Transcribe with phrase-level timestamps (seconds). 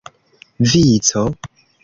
[0.71, 1.23] vico